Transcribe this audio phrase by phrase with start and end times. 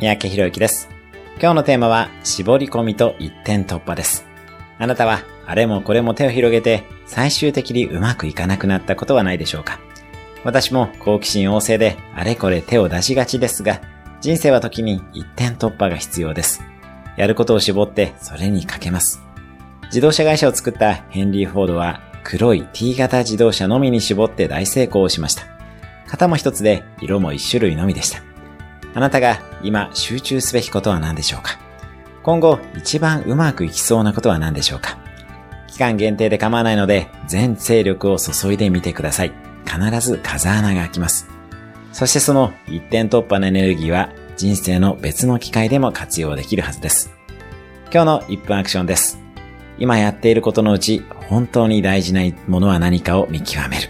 [0.00, 0.88] 三宅博之です。
[1.42, 4.24] 今日のテーマは、絞り込みと一点突破です。
[4.78, 9.78] あなたは、あれもこれも手を広げて、最終的にうまくいかなくなったことはないでしょうか
[10.42, 13.82] 私も好奇心旺盛で、あれこれ手を出しがちですが、
[14.22, 16.62] 人生は時に一点突破が必要です。
[17.18, 19.20] やることを絞って、それにかけます。
[19.88, 25.42] 自動車会社を作ったヘンリー・フォードは、黒い T 型自動車のみに絞って大成功をしました。
[26.08, 28.29] 型も一つで、色も一種類のみでした。
[28.94, 31.58] あなたが今集中すべきことは何でしょうか？
[32.22, 34.98] 今後一番うまくいきそうなことは何でしょうか？
[35.68, 39.32] 期間限定で構わないので全勢力を注いでみてください。
[39.64, 41.28] 必ず風穴が開きます。
[41.92, 47.12] そしてその一点突破のエネルギーは人生の別の機会でも活用できるはずです。
[47.92, 49.18] 今日の1分アクションです。
[49.78, 53.88] 今やっていることのうち本当に大事なものは何かを見極める。